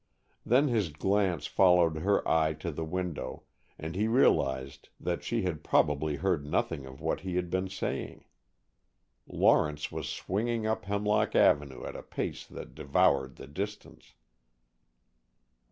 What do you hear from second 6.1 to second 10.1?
heard nothing of what he had been saying. Lawrence was